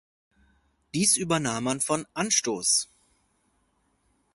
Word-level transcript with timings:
Dies 0.95 1.15
übernahm 1.15 1.63
man 1.65 1.79
von 1.79 2.07
"Anstoss". 2.15 2.89